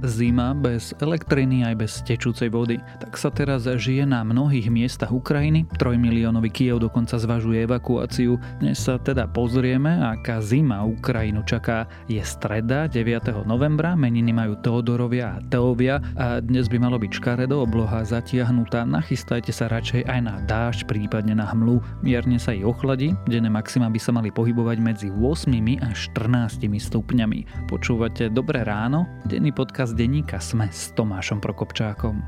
[0.00, 2.80] Zima bez elektriny aj bez tečúcej vody.
[3.00, 5.68] Tak sa teraz žije na mnohých miestach Ukrajiny.
[5.76, 8.40] Trojmiliónový Kiev dokonca zvažuje evakuáciu.
[8.64, 11.84] Dnes sa teda pozrieme, aká zima Ukrajinu čaká.
[12.08, 13.44] Je streda 9.
[13.44, 18.88] novembra, meniny majú Teodorovia a Teovia a dnes by malo byť škaredo, obloha zatiahnutá.
[18.88, 21.84] Nachystajte sa radšej aj na dážď, prípadne na hmlu.
[22.00, 25.52] Mierne sa ich ochladí, denné maxima by sa mali pohybovať medzi 8
[25.84, 27.68] až 14 stupňami.
[27.68, 29.04] Počúvate Dobré ráno?
[29.28, 32.22] Denný podcast z denníka Sme s Tomášom Prokopčákom.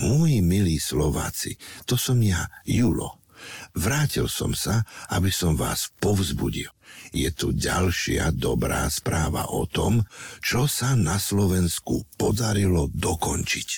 [0.00, 3.20] Moji milí Slováci, to som ja, Julo.
[3.76, 6.72] Vrátil som sa, aby som vás povzbudil.
[7.12, 10.08] Je tu ďalšia dobrá správa o tom,
[10.40, 13.68] čo sa na Slovensku podarilo dokončiť.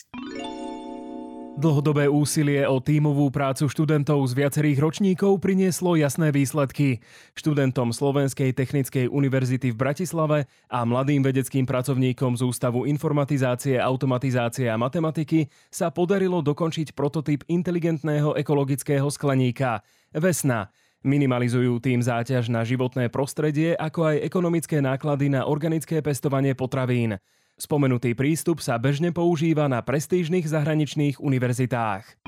[1.53, 7.05] Dlhodobé úsilie o tímovú prácu študentov z viacerých ročníkov prinieslo jasné výsledky.
[7.37, 10.39] Študentom Slovenskej technickej univerzity v Bratislave
[10.73, 18.33] a mladým vedeckým pracovníkom z Ústavu informatizácie, automatizácie a matematiky sa podarilo dokončiť prototyp inteligentného
[18.35, 19.85] ekologického skleníka
[20.17, 20.73] Vesna.
[21.05, 27.21] Minimalizujú tým záťaž na životné prostredie, ako aj ekonomické náklady na organické pestovanie potravín.
[27.61, 32.25] Spomenutý prístup sa bežne používa na prestížnych zahraničných univerzitách.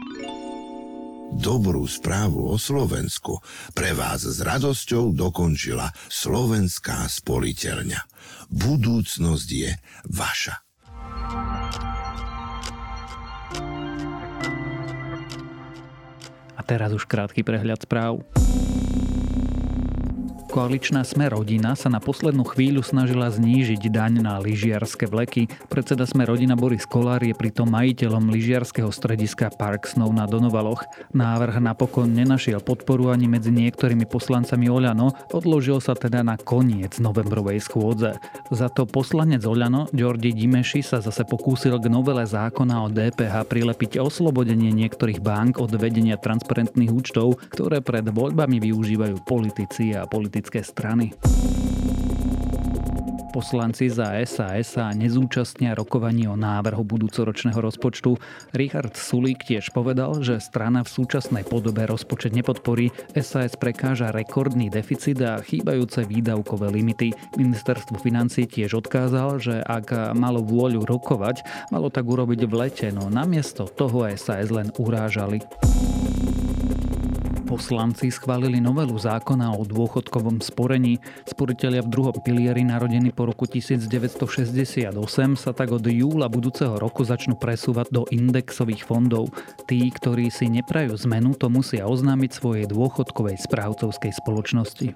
[1.35, 3.43] Dobrú správu o Slovensku
[3.75, 8.01] pre vás s radosťou dokončila Slovenská spoliteľňa.
[8.55, 9.71] Budúcnosť je
[10.15, 10.63] vaša.
[16.55, 18.23] A teraz už krátky prehľad správ.
[20.55, 25.51] Koaličná Sme rodina sa na poslednú chvíľu snažila znížiť daň na lyžiarske vleky.
[25.67, 30.87] Predseda Sme rodina Boris Kolár je pritom majiteľom lyžiarského strediska Park Snow na Donovaloch.
[31.11, 37.59] Návrh napokon nenašiel podporu ani medzi niektorými poslancami Oľano, odložil sa teda na koniec novembrovej
[37.59, 38.15] schôdze.
[38.55, 43.99] Za to poslanec Oľano, Ďordi Dimeši, sa zase pokúsil k novele zákona o DPH prilepiť
[43.99, 50.61] oslobodenie niektorých bank od vedenia transparentných účtov, ktoré pred voľbami využívajú politici a politici politické
[50.61, 51.17] strany.
[53.33, 58.15] Poslanci za SAS sa nezúčastnia rokovaní o návrhu budúcoročného rozpočtu.
[58.55, 62.95] Richard Sulík tiež povedal, že strana v súčasnej podobe rozpočet nepodporí.
[63.19, 67.11] SAS prekáža rekordný deficit a chýbajúce výdavkové limity.
[67.35, 71.43] Ministerstvo financí tiež odkázal, že ak malo vôľu rokovať,
[71.75, 75.43] malo tak urobiť v lete, no namiesto toho SAS len urážali.
[77.55, 80.99] Poslanci schválili novelu zákona o dôchodkovom sporení.
[81.23, 84.91] Sporiteľia v druhom pilieri narodení po roku 1968
[85.39, 89.31] sa tak od júla budúceho roku začnú presúvať do indexových fondov.
[89.71, 94.91] Tí, ktorí si neprajú zmenu, to musia oznámiť svojej dôchodkovej správcovskej spoločnosti.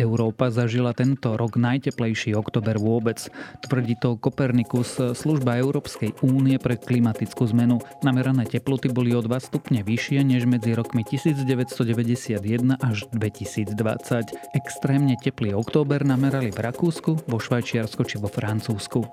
[0.00, 3.20] Európa zažila tento rok najteplejší oktober vôbec.
[3.60, 7.84] Tvrdí to Kopernikus, služba Európskej únie pre klimatickú zmenu.
[8.00, 13.76] Namerané teploty boli o 2 stupne vyššie než medzi rokmi 1991 až 2020.
[14.56, 19.04] Extrémne teplý október namerali v Rakúsku, vo Švajčiarsku či vo Francúzsku.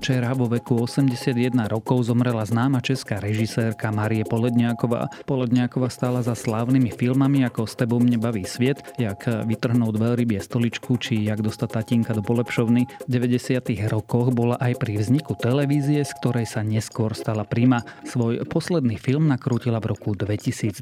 [0.00, 5.12] Včera vo veku 81 rokov zomrela známa česká režisérka Marie Poledňáková.
[5.28, 10.96] Poledňáková stála za slávnymi filmami ako S tebou mne baví sviet, jak vytrhnúť veľrybie stoličku
[10.96, 12.88] či jak dostať tatínka do polepšovny.
[12.88, 13.60] V 90.
[13.92, 17.84] rokoch bola aj pri vzniku televízie, z ktorej sa neskôr stala Prima.
[18.08, 20.80] Svoj posledný film nakrútila v roku 2012.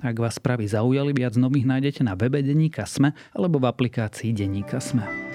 [0.00, 4.80] Ak vás správy zaujali, viac nových nájdete na webe Deníka Sme alebo v aplikácii Deníka
[4.80, 5.27] Sme.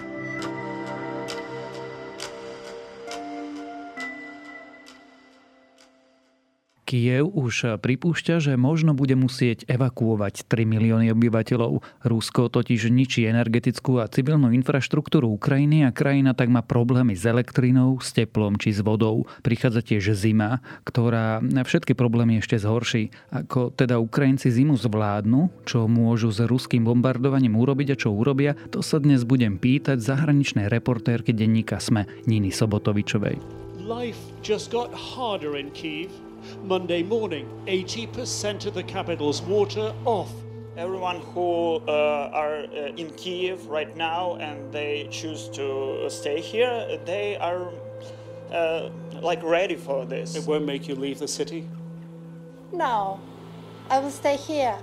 [6.94, 11.82] Kiev už pripúšťa, že možno bude musieť evakuovať 3 milióny obyvateľov.
[12.06, 17.98] Rusko totiž ničí energetickú a civilnú infraštruktúru Ukrajiny a krajina tak má problémy s elektrinou,
[17.98, 19.26] s teplom či s vodou.
[19.42, 23.10] Prichádza tiež zima, ktorá všetky problémy ešte zhorší.
[23.34, 28.86] Ako teda Ukrajinci zimu zvládnu, čo môžu s ruským bombardovaním urobiť a čo urobia, to
[28.86, 33.42] sa dnes budem pýtať zahraničnej reportérky denníka SME Niny Sobotovičovej.
[33.82, 36.14] Life just got harder in Kiev
[36.64, 37.48] Monday morning.
[37.68, 40.32] 80% of the capital's water off.
[40.76, 47.00] Everyone who uh, are uh, in Kiev right now and they choose to stay here,
[47.06, 47.70] they are
[48.52, 48.90] uh,
[49.22, 50.36] like ready for this.
[50.36, 51.68] It won't make you leave the city?
[52.72, 53.20] No,
[53.90, 54.78] I will stay here.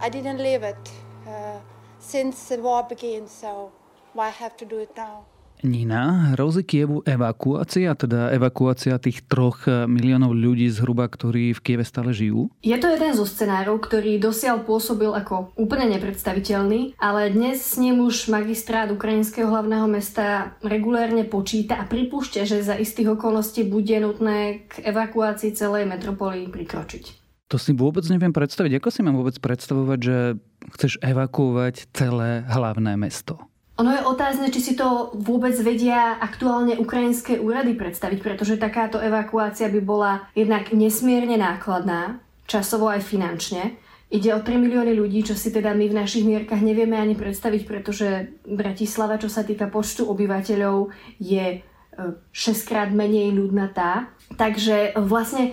[0.00, 0.90] I didn't leave it
[1.26, 1.58] uh,
[1.98, 3.72] since the war began, so
[4.12, 5.24] why have to do it now?
[5.64, 12.12] Nina, hrozí Kievu evakuácia, teda evakuácia tých troch miliónov ľudí zhruba, ktorí v Kieve stále
[12.12, 12.52] žijú?
[12.60, 18.04] Je to jeden zo scenárov, ktorý dosiaľ pôsobil ako úplne nepredstaviteľný, ale dnes s ním
[18.04, 24.68] už magistrát ukrajinského hlavného mesta regulérne počíta a pripúšťa, že za istých okolností bude nutné
[24.68, 27.24] k evakuácii celej metropoly prikročiť.
[27.46, 28.82] To si vôbec neviem predstaviť.
[28.82, 30.18] Ako si mám vôbec predstavovať, že
[30.74, 33.38] chceš evakuovať celé hlavné mesto?
[33.76, 39.68] Ono je otázne, či si to vôbec vedia aktuálne ukrajinské úrady predstaviť, pretože takáto evakuácia
[39.68, 42.16] by bola jednak nesmierne nákladná,
[42.48, 43.76] časovo aj finančne.
[44.08, 47.62] Ide o 3 milióny ľudí, čo si teda my v našich mierkach nevieme ani predstaviť,
[47.68, 51.60] pretože Bratislava, čo sa týka počtu obyvateľov, je
[52.00, 54.08] 6 e, krát menej ľudnatá.
[54.40, 55.52] Takže vlastne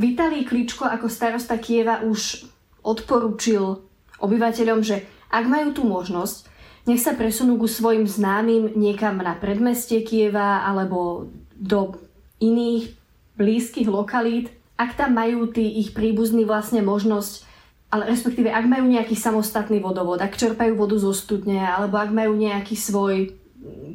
[0.00, 2.48] Vitalij Kličko ako starosta Kieva už
[2.80, 3.82] odporúčil
[4.22, 6.48] obyvateľom, že ak majú tú možnosť,
[6.88, 12.00] nech sa presunú ku svojim známym niekam na predmestie Kieva alebo do
[12.40, 12.96] iných
[13.36, 17.46] blízkych lokalít, ak tam majú tí ich príbuzní vlastne možnosť,
[17.92, 22.34] ale respektíve ak majú nejaký samostatný vodovod, ak čerpajú vodu zo studne, alebo ak majú
[22.34, 23.36] nejaký svoj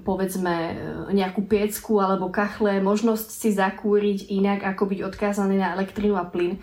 [0.04, 0.76] povedzme
[1.16, 6.60] nejakú piecku alebo kachle, možnosť si zakúriť inak, ako byť odkázaný na elektrinu a plyn,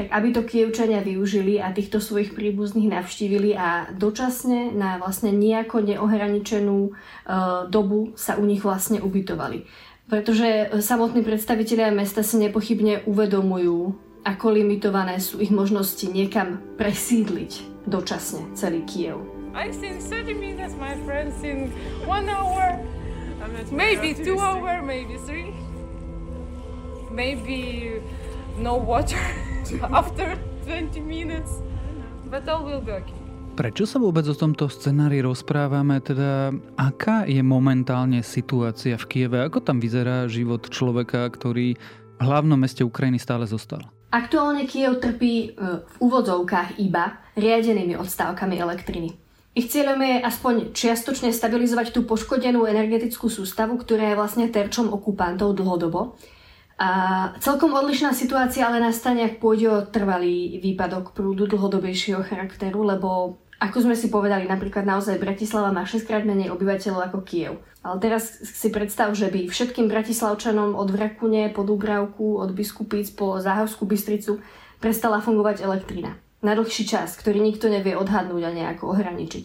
[0.00, 5.84] tak aby to Kievčania využili a týchto svojich príbuzných navštívili a dočasne na vlastne nejako
[5.84, 6.90] neohraničenú e,
[7.68, 9.68] dobu sa u nich vlastne ubytovali.
[10.08, 13.92] Pretože samotní predstavitelia mesta si nepochybne uvedomujú,
[14.24, 19.20] ako limitované sú ich možnosti niekam presídliť dočasne celý Kiev.
[19.52, 21.68] I've seen 30 minutes, my friends, in
[22.08, 22.80] one hour,
[23.68, 25.52] maybe two hour, maybe three,
[27.12, 28.00] maybe
[28.60, 29.18] no water.
[29.92, 31.50] after 20 minutes.
[32.30, 33.16] But all will be okay.
[33.58, 35.98] Prečo sa vôbec o tomto scenári rozprávame?
[36.00, 39.42] Teda, aká je momentálne situácia v Kieve?
[39.42, 41.74] Ako tam vyzerá život človeka, ktorý
[42.16, 43.84] v hlavnom meste Ukrajiny stále zostal?
[44.14, 49.18] Aktuálne Kiev trpí e, v úvodzovkách iba riadenými odstávkami elektriny.
[49.52, 55.58] Ich cieľom je aspoň čiastočne stabilizovať tú poškodenú energetickú sústavu, ktorá je vlastne terčom okupantov
[55.58, 56.16] dlhodobo
[56.80, 56.90] a
[57.44, 63.84] celkom odlišná situácia ale nastane, ak pôjde o trvalý výpadok prúdu dlhodobejšieho charakteru, lebo ako
[63.84, 67.60] sme si povedali, napríklad naozaj Bratislava má 6 krát menej obyvateľov ako Kiev.
[67.84, 73.36] Ale teraz si predstav, že by všetkým Bratislavčanom od Vrakune po Dubravku, od Biskupíc po
[73.36, 74.40] Záhavskú Bystricu
[74.80, 76.16] prestala fungovať elektrina.
[76.40, 79.44] Na dlhší čas, ktorý nikto nevie odhadnúť a nejako ohraničiť.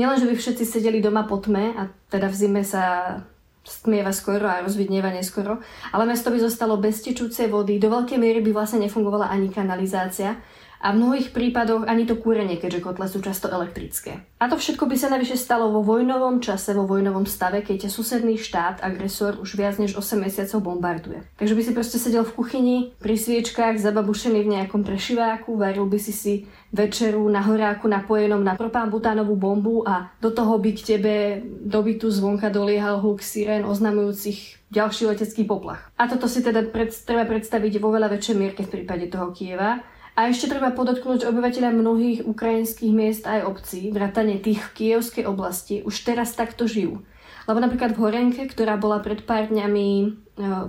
[0.00, 3.20] Nielen, že by všetci sedeli doma po tme a teda v zime sa
[3.62, 5.62] stmieva skoro a rozvidnieva neskoro,
[5.94, 10.38] ale mesto by zostalo bez tečúcej vody, do veľkej miery by vlastne nefungovala ani kanalizácia
[10.82, 14.26] a v mnohých prípadoch ani to kúrenie, keďže kotle sú často elektrické.
[14.42, 18.34] A to všetko by sa navyše stalo vo vojnovom čase, vo vojnovom stave, keď susedný
[18.34, 21.22] štát, agresor, už viac než 8 mesiacov bombarduje.
[21.38, 25.98] Takže by si proste sedel v kuchyni, pri sviečkách, zababušený v nejakom prešiváku, varil by
[26.02, 26.34] si si
[26.74, 31.14] večeru na horáku napojenom na propambutánovú bombu a do toho by k tebe
[31.62, 35.92] dobytu zvonka doliehal hluk sirén oznamujúcich ďalší letecký poplach.
[36.00, 39.84] A toto si teda pred, treba predstaviť vo veľa väčšej mierke v prípade toho Kieva,
[40.12, 45.24] a ešte treba podotknúť, že obyvateľia mnohých ukrajinských miest aj obcí, vrátane tých v kievskej
[45.24, 47.00] oblasti, už teraz takto žijú.
[47.48, 50.06] Lebo napríklad v Horenke, ktorá bola pred pár dňami, e,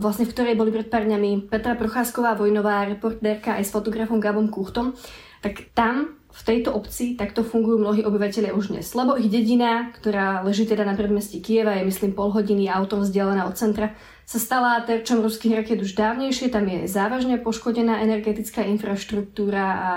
[0.01, 4.49] vlastne v ktorej boli pred pár dňami Petra Procházková, vojnová reportérka aj s fotografom Gabom
[4.49, 4.97] Kuchtom,
[5.43, 8.89] tak tam v tejto obci takto fungujú mnohí obyvateľia už dnes.
[8.97, 13.45] Lebo ich dedina, ktorá leží teda na predmestí Kieva, je myslím pol hodiny autom vzdialená
[13.45, 13.93] od centra,
[14.23, 19.93] sa stala terčom ruských raket už dávnejšie, tam je závažne poškodená energetická infraštruktúra a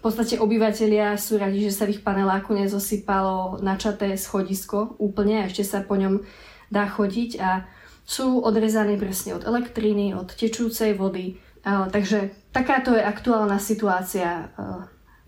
[0.00, 5.46] v podstate obyvateľia sú radi, že sa v ich paneláku nezosypalo načaté schodisko úplne a
[5.46, 6.24] ešte sa po ňom
[6.72, 7.68] dá chodiť a
[8.08, 11.38] sú odrezaní presne od elektriny, od tečúcej vody.
[11.62, 14.48] Takže takáto je aktuálna situácia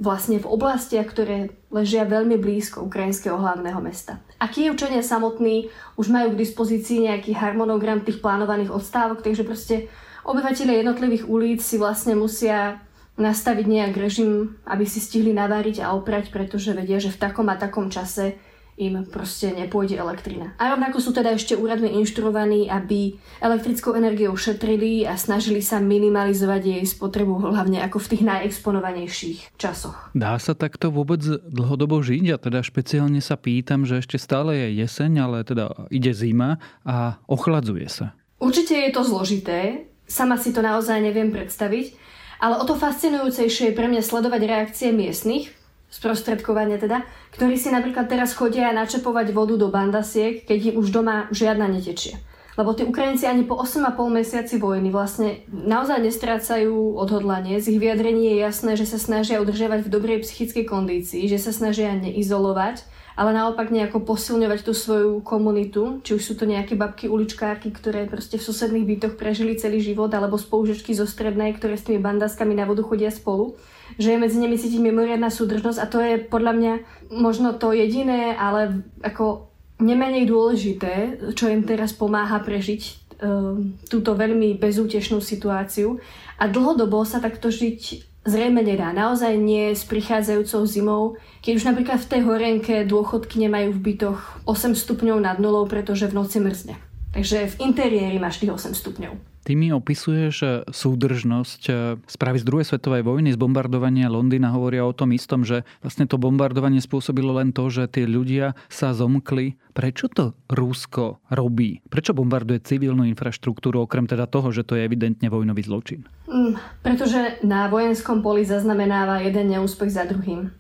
[0.01, 4.19] vlastne v oblastiach, ktoré ležia veľmi blízko ukrajinského hlavného mesta.
[4.41, 5.69] A Kievčania samotní
[6.01, 9.93] už majú k dispozícii nejaký harmonogram tých plánovaných odstávok, takže proste
[10.27, 12.83] obyvateľe jednotlivých ulic si vlastne musia
[13.21, 17.61] nastaviť nejak režim, aby si stihli naváriť a oprať, pretože vedia, že v takom a
[17.61, 18.41] takom čase
[18.81, 20.57] im proste nepôjde elektrina.
[20.57, 26.63] A rovnako sú teda ešte úradmi inštruovaní, aby elektrickou energiou šetrili a snažili sa minimalizovať
[26.81, 29.97] jej spotrebu, hlavne ako v tých najexponovanejších časoch.
[30.17, 31.21] Dá sa takto vôbec
[31.53, 32.25] dlhodobo žiť?
[32.33, 37.21] A teda špeciálne sa pýtam, že ešte stále je jeseň, ale teda ide zima a
[37.29, 38.17] ochladzuje sa.
[38.43, 41.95] Určite je to zložité, sama si to naozaj neviem predstaviť,
[42.43, 45.55] ale o to fascinujúcejšie je pre mňa sledovať reakcie miestnych,
[45.93, 47.05] sprostredkovania teda,
[47.37, 52.17] ktorí si napríklad teraz chodia načepovať vodu do bandasiek, keď už doma žiadna netečie.
[52.53, 57.57] Lebo tí Ukrajinci ani po 8,5 mesiaci vojny vlastne naozaj nestrácajú odhodlanie.
[57.61, 61.49] Z ich vyjadrení je jasné, že sa snažia udržiavať v dobrej psychickej kondícii, že sa
[61.49, 62.85] snažia neizolovať,
[63.17, 68.05] ale naopak nejako posilňovať tú svoju komunitu, či už sú to nejaké babky uličkárky, ktoré
[68.05, 72.53] proste v susedných bytoch prežili celý život, alebo spolužečky zo strednej, ktoré s tými bandaskami
[72.53, 73.57] na vodu chodia spolu
[73.97, 76.75] že je medzi nimi cítiť mimoriadná súdržnosť a to je podľa mňa
[77.13, 83.59] možno to jediné, ale ako nemenej dôležité, čo im teraz pomáha prežiť uh,
[83.91, 85.99] túto veľmi bezútešnú situáciu.
[86.39, 88.95] A dlhodobo sa takto žiť zrejme nedá.
[88.95, 91.05] Naozaj nie s prichádzajúcou zimou,
[91.43, 96.07] keď už napríklad v tej horenke dôchodky nemajú v bytoch 8 stupňov nad nulou, pretože
[96.07, 96.92] v noci mrzne.
[97.13, 99.33] Takže v interiéri máš tých 8 stupňov.
[99.43, 101.73] Ty mi opisuješ e, súdržnosť e,
[102.07, 106.15] správy z druhej svetovej vojny, z bombardovania Londýna hovoria o tom istom, že vlastne to
[106.15, 109.59] bombardovanie spôsobilo len to, že tí ľudia sa zomkli.
[109.75, 111.83] Prečo to Rusko robí?
[111.91, 116.07] Prečo bombarduje civilnú infraštruktúru, okrem teda toho, že to je evidentne vojnový zločin?
[116.31, 116.55] Mm,
[116.87, 120.55] pretože na vojenskom poli zaznamenáva jeden neúspech za druhým.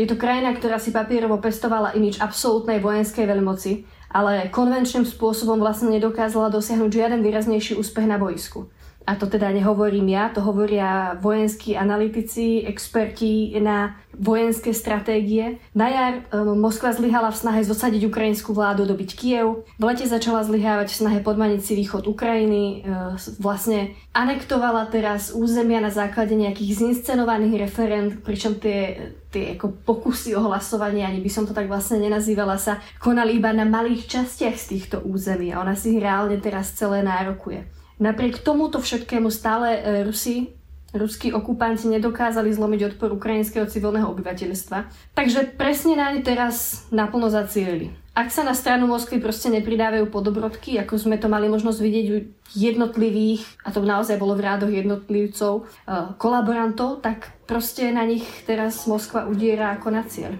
[0.00, 3.84] Je to krajina, ktorá si papierovo pestovala imič absolútnej vojenskej veľmoci
[4.14, 8.70] ale konvenčným spôsobom vlastne nedokázala dosiahnuť žiaden výraznejší úspech na boisku.
[9.04, 15.60] A to teda nehovorím ja, to hovoria vojenskí analytici, experti na vojenské stratégie.
[15.76, 19.68] Na jar um, Moskva zlyhala v snahe zosadiť ukrajinskú vládu, dobiť Kiev.
[19.76, 22.80] V lete začala zlyhávať v snahe podmaniť si východ Ukrajiny.
[22.80, 30.38] Uh, vlastne anektovala teraz územia na základe nejakých zinscenovaných referent, pričom tie tie ako pokusy
[30.38, 34.54] o hlasovanie, ani by som to tak vlastne nenazývala, sa konali iba na malých častiach
[34.54, 37.66] z týchto území a ona si reálne teraz celé nárokuje.
[38.02, 40.50] Napriek tomuto všetkému stále e, Rusi
[40.94, 45.12] ruskí okupanti nedokázali zlomiť odpor ukrajinského civilného obyvateľstva.
[45.18, 47.90] Takže presne na ne teraz naplno zacielili.
[48.14, 52.16] Ak sa na stranu Moskvy proste nepridávajú podobrodky, ako sme to mali možnosť vidieť u
[52.54, 58.86] jednotlivých, a to naozaj bolo v rádoch jednotlivcov, uh, kolaborantov, tak proste na nich teraz
[58.86, 60.30] Moskva udiera ako na cieľ.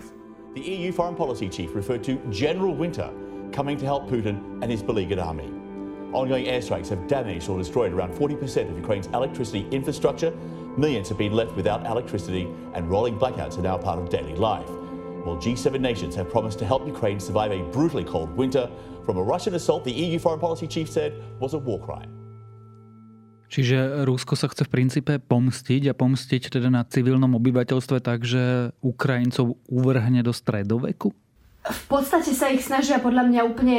[0.54, 3.10] The EU foreign policy chief referred to General Winter
[3.50, 5.63] coming to help Putin and his beleaguered army.
[6.14, 10.30] Ongoing airstrikes have damaged or destroyed around 40% of Ukraine's electricity infrastructure.
[10.78, 14.70] Millions have been left without electricity, and rolling blackouts are now part of daily life.
[15.26, 18.70] While G7 nations have promised to help Ukraine survive a brutally cold winter,
[19.02, 22.14] from a Russian assault the EU foreign policy chief said was a war crime.
[23.50, 28.70] Čiže Rusko sa chce v princípe pomstiť a pomstiť teda na civilnom obyvateľstve tak, že
[28.82, 31.10] Ukrajincov uvrhne do stredoveku?
[31.64, 33.78] V podstate sa ich snažia podľa mňa úplne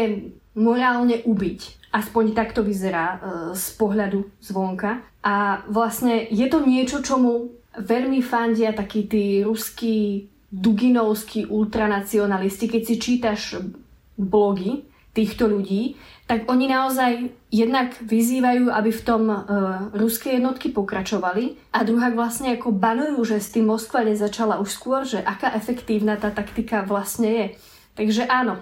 [0.56, 1.92] morálne ubiť.
[1.96, 3.18] Aspoň takto vyzerá e,
[3.56, 5.04] z pohľadu zvonka.
[5.24, 12.66] A vlastne je to niečo, čomu veľmi fandia takí tí ruskí duginovskí ultranacionalisti.
[12.72, 13.42] Keď si čítaš
[14.16, 15.96] blogy týchto ľudí,
[16.28, 17.12] tak oni naozaj
[17.54, 19.38] jednak vyzývajú, aby v tom e,
[19.96, 25.08] ruské jednotky pokračovali a druhá vlastne ako banujú, že s tým Moskva nezačala už skôr,
[25.08, 27.46] že aká efektívna tá taktika vlastne je.
[27.96, 28.60] Takže áno,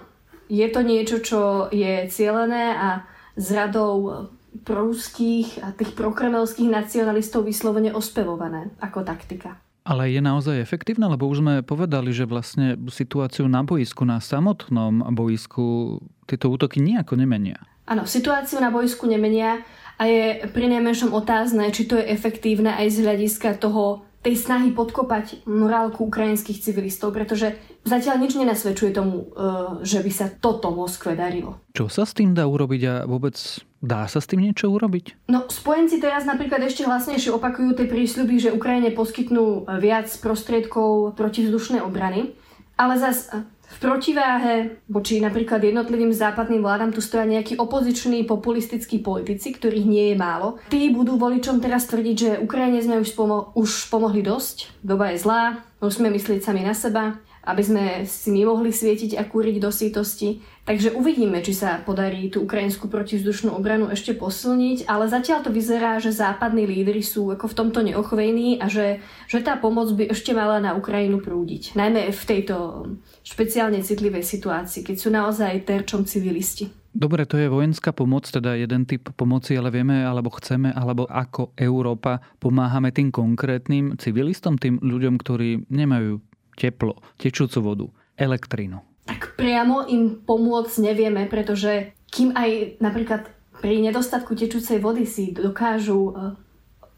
[0.48, 1.40] je to niečo, čo
[1.72, 2.88] je cielené a
[3.34, 4.28] s radou
[4.62, 9.58] proruských a tých prokremelských nacionalistov vyslovene ospevované ako taktika.
[9.84, 15.12] Ale je naozaj efektívna, lebo už sme povedali, že vlastne situáciu na boisku, na samotnom
[15.12, 17.60] boisku, tieto útoky nejako nemenia.
[17.84, 19.60] Áno, situáciu na boisku nemenia
[20.00, 24.72] a je pri najmenšom otázne, či to je efektívne aj z hľadiska toho tej snahy
[24.72, 31.12] podkopať morálku ukrajinských civilistov, pretože zatiaľ nič nenasvedčuje tomu, e, že by sa toto Moskve
[31.12, 31.60] darilo.
[31.76, 33.36] Čo sa s tým dá urobiť a vôbec
[33.84, 35.28] dá sa s tým niečo urobiť?
[35.28, 41.84] No, spojenci teraz napríklad ešte hlasnejšie opakujú tie prísľuby, že Ukrajine poskytnú viac prostriedkov protivzdušnej
[41.84, 42.32] obrany,
[42.80, 43.28] ale zas
[43.74, 44.54] v protiváhe
[44.86, 50.62] voči napríklad jednotlivým západným vládam tu stoja nejakí opoziční populistickí politici, ktorých nie je málo.
[50.70, 55.18] Tí budú voličom teraz tvrdiť, že Ukrajine sme už, pomo- už pomohli dosť, doba je
[55.18, 59.68] zlá, musíme myslieť sami na seba, aby sme si my mohli svietiť a kúriť do
[59.68, 60.40] sítosti.
[60.64, 66.00] Takže uvidíme, či sa podarí tú ukrajinskú protivzdušnú obranu ešte posilniť, ale zatiaľ to vyzerá,
[66.00, 70.32] že západní lídry sú ako v tomto neochvejní a že, že tá pomoc by ešte
[70.32, 71.76] mala na Ukrajinu prúdiť.
[71.76, 72.88] Najmä v tejto
[73.20, 76.72] špeciálne citlivej situácii, keď sú naozaj terčom civilisti.
[76.94, 81.50] Dobre, to je vojenská pomoc, teda jeden typ pomoci, ale vieme, alebo chceme, alebo ako
[81.58, 86.22] Európa pomáhame tým konkrétnym civilistom, tým ľuďom, ktorí nemajú
[86.54, 87.86] teplo, tečúcu vodu,
[88.18, 88.80] elektrínu?
[89.04, 93.28] Tak priamo im pomôcť nevieme, pretože kým aj napríklad
[93.60, 96.12] pri nedostatku tečúcej vody si dokážu e,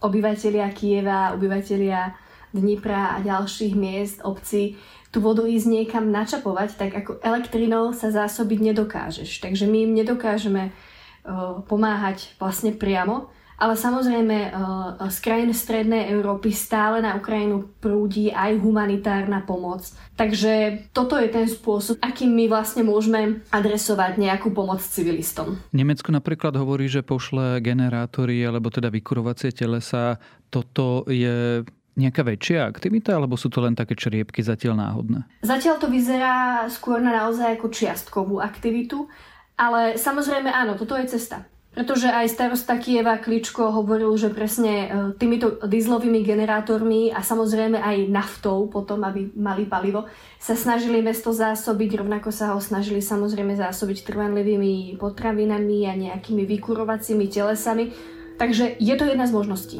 [0.03, 2.15] obyvateľia Kieva, obyvateľia
[2.55, 4.81] Dnipra a ďalších miest, obcí,
[5.13, 9.41] tú vodu ísť niekam načapovať, tak ako elektrinou sa zásobiť nedokážeš.
[9.41, 16.53] Takže my im nedokážeme uh, pomáhať vlastne priamo, ale samozrejme uh, z krajín strednej Európy
[16.53, 19.89] stále na Ukrajinu prúdi aj humanitárna pomoc.
[20.17, 25.61] Takže toto je ten spôsob, akým my vlastne môžeme adresovať nejakú pomoc civilistom.
[25.73, 30.21] Nemecko napríklad hovorí, že pošle generátory alebo teda vykurovacie telesa.
[30.53, 31.65] Toto je
[31.97, 35.25] nejaká väčšia aktivita, alebo sú to len také čriepky zatiaľ náhodné?
[35.41, 39.09] Zatiaľ to vyzerá skôr na naozaj ako čiastkovú aktivitu,
[39.57, 41.49] ale samozrejme áno, toto je cesta.
[41.77, 44.89] Pretože aj starosta Kieva Kličko hovoril, že presne e,
[45.21, 50.09] týmito dieslovými generátormi a samozrejme aj naftou potom, aby mali palivo,
[50.41, 57.29] sa snažili mesto zásobiť, rovnako sa ho snažili samozrejme zásobiť trvanlivými potravinami a nejakými vykurovacími
[57.29, 57.93] telesami.
[58.41, 59.79] Takže je to jedna z možností.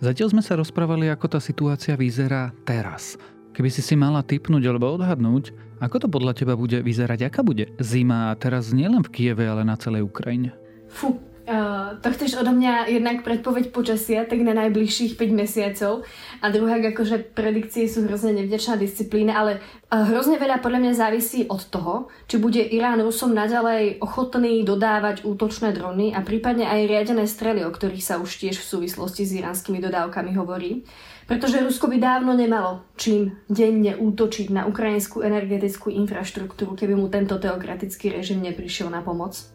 [0.00, 3.20] Zatiaľ sme sa rozprávali, ako tá situácia vyzerá teraz.
[3.54, 7.70] Keby si si mala typnúť alebo odhadnúť, ako to podľa teba bude vyzerať, aká bude
[7.78, 10.58] zima teraz nielen v Kieve, ale na celej Ukrajine?
[10.90, 16.00] Fú, Uh, to chceš odo mňa jednak predpoveď počasia, tak na najbližších 5 mesiacov.
[16.40, 21.44] A druhá, akože predikcie sú hrozne nevďačná disciplína, ale uh, hrozne veľa podľa mňa závisí
[21.44, 27.28] od toho, či bude Irán Rusom naďalej ochotný dodávať útočné drony a prípadne aj riadené
[27.28, 30.88] strely, o ktorých sa už tiež v súvislosti s iránskymi dodávkami hovorí.
[31.24, 37.40] Pretože Rusko by dávno nemalo čím denne útočiť na ukrajinskú energetickú infraštruktúru, keby mu tento
[37.40, 39.54] teokratický režim neprišiel na pomoc.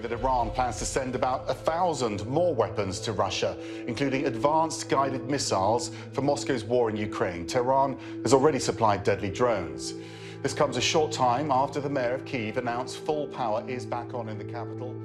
[0.00, 5.28] that Iran plans to send about a thousand more weapons to Russia, including advanced guided
[5.28, 7.46] missiles for Moscow's war in Ukraine.
[7.46, 9.94] Tehran has already supplied deadly drones.
[10.42, 14.14] This comes a short time after the mayor of Kyiv announced full power is back
[14.14, 14.96] on in the capital.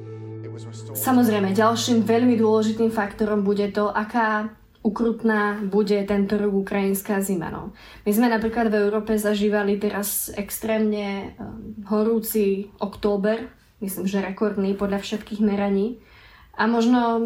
[0.96, 4.56] Samozrejme, ďalším veľmi dôležitým faktorom bude to, aká
[4.86, 7.50] ukrutná bude tento rok ukrajinská zima.
[7.50, 7.74] No.
[8.06, 13.50] My sme napríklad v Európe zažívali teraz extrémne um, horúci október,
[13.82, 15.98] myslím, že rekordný podľa všetkých meraní.
[16.54, 17.26] A možno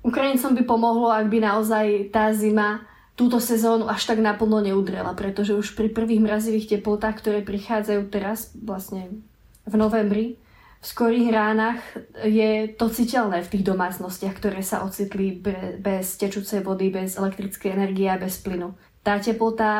[0.00, 2.82] Ukrajincom by pomohlo, ak by naozaj tá zima
[3.14, 8.50] túto sezónu až tak naplno neudrela, pretože už pri prvých mrazivých teplotách, ktoré prichádzajú teraz,
[8.56, 9.22] vlastne
[9.68, 10.41] v novembri,
[10.82, 11.78] v skorých ránach
[12.26, 15.38] je to citeľné v tých domácnostiach, ktoré sa ocitli
[15.78, 18.74] bez tečúcej vody, bez elektrickej energie a bez plynu.
[19.06, 19.70] Tá teplota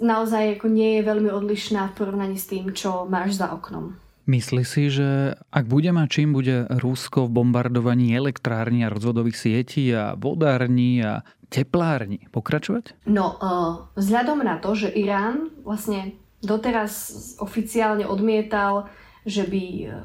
[0.00, 3.96] naozaj ako nie je veľmi odlišná v porovnaní s tým, čo máš za oknom.
[4.28, 9.88] Myslí si, že ak bude mať čím bude Rusko v bombardovaní elektrární a rozvodových sietí
[9.94, 13.06] a vodární a teplárni pokračovať?
[13.06, 18.90] No, uh, vzhľadom na to, že Irán vlastne doteraz oficiálne odmietal,
[19.26, 19.62] že by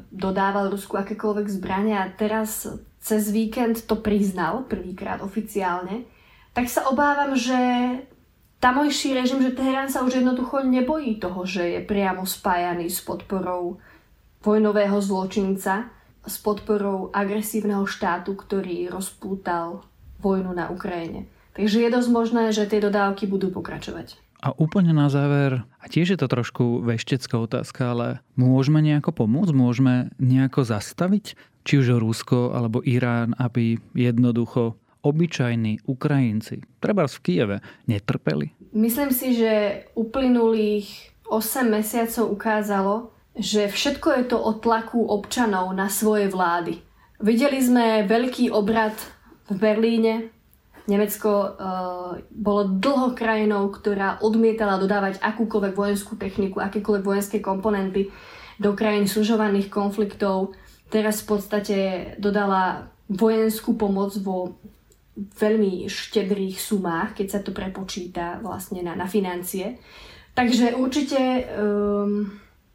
[0.10, 2.65] dodával Rusku akékoľvek zbrania a teraz
[2.97, 6.10] cez víkend to priznal prvýkrát oficiálne,
[6.57, 7.55] tak sa obávam, že
[8.57, 13.77] tamojší režim, že Teherán sa už jednoducho nebojí toho, že je priamo spájaný s podporou
[14.41, 15.89] vojnového zločinca
[16.21, 19.86] s podporou agresívneho štátu, ktorý rozpútal
[20.21, 21.25] vojnu na Ukrajine.
[21.57, 24.17] Takže je dosť možné, že tie dodávky budú pokračovať.
[24.41, 29.54] A úplne na záver, a tiež je to trošku veštecká otázka, ale môžeme nejako pomôcť?
[29.54, 31.38] Môžeme nejako zastaviť?
[31.62, 38.54] Či už Rusko alebo Irán, aby jednoducho obyčajní Ukrajinci, treba v Kieve, netrpeli?
[38.73, 45.86] Myslím si, že uplynulých 8 mesiacov ukázalo, že všetko je to o tlaku občanov na
[45.86, 46.82] svoje vlády.
[47.21, 48.97] Videli sme veľký obrad
[49.49, 50.34] v Berlíne.
[50.89, 51.50] Nemecko uh,
[52.32, 58.10] bolo dlho krajinou, ktorá odmietala dodávať akúkoľvek vojenskú techniku, akékoľvek vojenské komponenty
[58.58, 60.58] do krajín sužovaných konfliktov.
[60.89, 61.78] Teraz v podstate
[62.17, 64.58] dodala vojenskú pomoc vo
[65.17, 69.78] veľmi štedrých sumách, keď sa to prepočíta vlastne na, na financie.
[70.32, 71.20] Takže určite
[71.60, 72.32] um,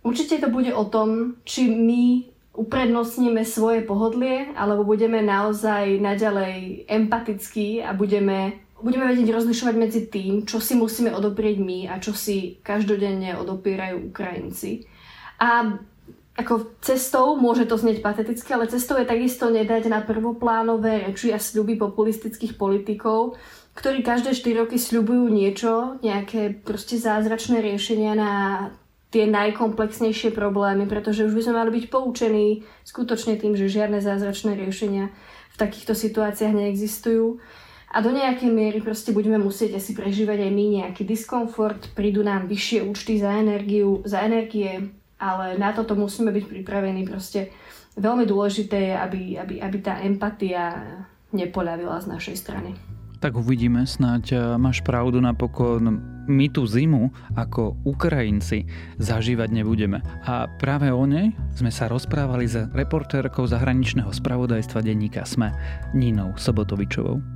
[0.06, 2.22] Určite to bude o tom, či my
[2.56, 10.48] uprednostníme svoje pohodlie, alebo budeme naozaj naďalej empatickí a budeme, budeme vedieť rozlišovať medzi tým,
[10.48, 14.88] čo si musíme odoprieť my a čo si každodenne odopierajú Ukrajinci.
[15.36, 15.76] A
[16.36, 21.40] ako cestou, môže to znieť pateticky, ale cestou je takisto nedať na prvoplánové reči a
[21.40, 23.40] sľuby populistických politikov,
[23.72, 28.32] ktorí každé 4 roky sľubujú niečo, nejaké proste zázračné riešenia na
[29.16, 34.52] tie najkomplexnejšie problémy, pretože už by sme mali byť poučení skutočne tým, že žiadne zázračné
[34.60, 35.08] riešenia
[35.52, 37.40] v takýchto situáciách neexistujú.
[37.96, 42.44] A do nejakej miery proste budeme musieť asi prežívať aj my nejaký diskomfort, prídu nám
[42.44, 47.08] vyššie účty za energiu, za energie, ale na toto musíme byť pripravení.
[47.08, 47.56] Proste
[47.96, 50.76] veľmi dôležité je, aby, aby, aby tá empatia
[51.32, 52.76] nepoľavila z našej strany.
[53.16, 56.04] Tak uvidíme, snáď máš pravdu napokon.
[56.26, 58.66] My tú zimu ako Ukrajinci
[58.98, 60.02] zažívať nebudeme.
[60.26, 65.54] A práve o nej sme sa rozprávali s reportérkou zahraničného spravodajstva denníka SME,
[65.94, 67.35] Ninou Sobotovičovou.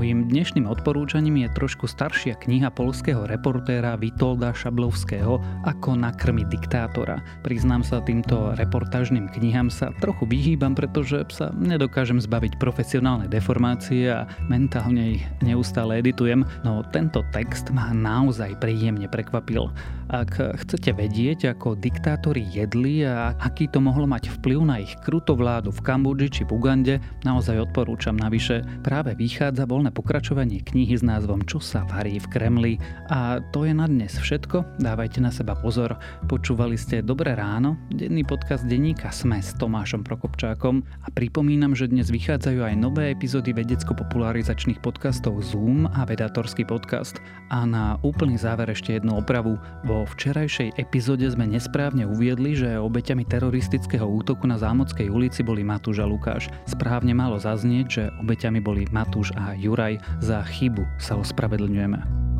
[0.00, 5.36] Mojím dnešným odporúčaním je trošku staršia kniha polského reportéra Vitolda Šablovského
[5.68, 7.20] Ako nakrmiť diktátora.
[7.44, 14.24] Priznám sa, týmto reportážnym knihám sa trochu vyhýbam, pretože sa nedokážem zbaviť profesionálnej deformácie a
[14.48, 19.68] mentálne ich neustále editujem, no tento text ma naozaj príjemne prekvapil.
[20.10, 25.70] Ak chcete vedieť, ako diktátori jedli a aký to mohlo mať vplyv na ich krutovládu
[25.70, 28.18] v Kambodži či v Ugande, naozaj odporúčam.
[28.18, 32.74] Navyše práve vychádza voľné pokračovanie knihy s názvom Čo sa varí v Kremli.
[33.06, 34.82] A to je na dnes všetko.
[34.82, 35.94] Dávajte na seba pozor.
[36.26, 42.10] Počúvali ste Dobré ráno, denný podcast denníka Sme s Tomášom Prokopčákom a pripomínam, že dnes
[42.10, 47.22] vychádzajú aj nové epizódy vedecko-popularizačných podcastov Zoom a Vedatorský podcast.
[47.54, 49.54] A na úplný záver ešte jednu opravu.
[49.86, 55.60] Vo vo včerajšej epizóde sme nesprávne uviedli, že obeťami teroristického útoku na Zámodskej ulici boli
[55.60, 56.48] Matúš a Lukáš.
[56.64, 60.00] Správne malo zaznieť, že obeťami boli Matúš a Juraj.
[60.24, 62.39] Za chybu sa ospravedlňujeme.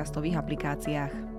[0.01, 1.30] podcastových aplikáciách.